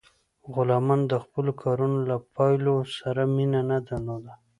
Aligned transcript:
غلامانو 0.53 1.09
د 1.11 1.13
خپلو 1.23 1.51
کارونو 1.63 1.97
له 2.09 2.15
پایلو 2.35 2.75
سره 2.97 3.21
مینه 3.35 3.61
نه 3.69 3.77
درلوده. 3.87 4.33